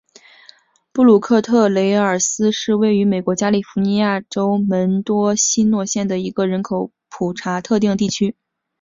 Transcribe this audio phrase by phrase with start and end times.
[0.91, 8.35] 布鲁克特雷尔斯是位于美国加利福尼亚州门多西诺县的一个人口普查指定地区。